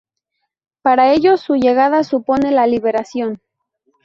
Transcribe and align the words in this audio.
Para 0.81 1.13
ellos; 1.13 1.41
su 1.41 1.53
llegada 1.57 2.03
supone 2.03 2.49
la 2.49 2.65
liberación. 2.65 3.39